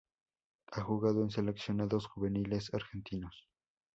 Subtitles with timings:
[0.71, 3.47] Ha jugado en seleccionados juveniles argentinos.